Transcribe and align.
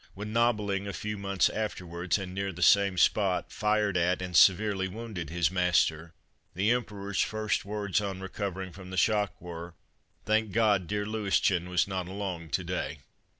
When 0.15 0.33
Nobiling 0.33 0.87
a 0.87 0.93
few 0.93 1.15
months 1.15 1.47
afterward, 1.47 2.17
and 2.17 2.33
near 2.33 2.51
the 2.51 2.63
same 2.63 2.97
spot, 2.97 3.51
fired 3.51 3.95
at 3.95 4.19
and 4.19 4.35
severely 4.35 4.87
wounded 4.87 5.29
his 5.29 5.51
master, 5.51 6.15
the 6.55 6.71
Emperor's 6.71 7.21
first 7.21 7.65
words 7.65 8.01
on 8.01 8.19
recovering 8.19 8.71
from 8.71 8.89
the 8.89 8.97
shock 8.97 9.39
were:" 9.39 9.75
Thank 10.25 10.53
God, 10.53 10.87
dear 10.87 11.05
Louischen 11.05 11.69
was 11.69 11.87
not 11.87 12.07
along 12.07 12.49
to 12.49 12.63
day 12.63 12.97